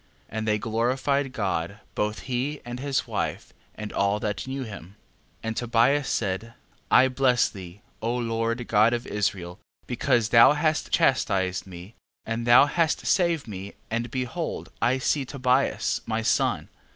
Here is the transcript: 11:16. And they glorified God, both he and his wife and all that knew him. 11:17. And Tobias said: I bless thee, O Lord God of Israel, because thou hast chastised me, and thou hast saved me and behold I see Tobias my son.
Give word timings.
11:16. 0.29 0.29
And 0.39 0.47
they 0.47 0.57
glorified 0.57 1.31
God, 1.31 1.79
both 1.93 2.19
he 2.21 2.59
and 2.65 2.79
his 2.79 3.05
wife 3.05 3.53
and 3.75 3.93
all 3.93 4.19
that 4.19 4.47
knew 4.47 4.63
him. 4.63 4.95
11:17. 5.43 5.43
And 5.43 5.57
Tobias 5.57 6.09
said: 6.09 6.53
I 6.89 7.07
bless 7.07 7.47
thee, 7.47 7.81
O 8.01 8.17
Lord 8.17 8.67
God 8.67 8.95
of 8.95 9.05
Israel, 9.05 9.59
because 9.85 10.29
thou 10.29 10.53
hast 10.53 10.91
chastised 10.91 11.67
me, 11.67 11.93
and 12.25 12.47
thou 12.47 12.65
hast 12.65 13.05
saved 13.05 13.47
me 13.47 13.73
and 13.91 14.09
behold 14.09 14.71
I 14.81 14.97
see 14.97 15.23
Tobias 15.23 16.01
my 16.07 16.23
son. 16.23 16.69